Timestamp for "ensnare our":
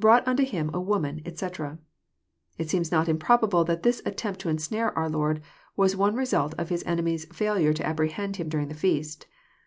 4.48-5.10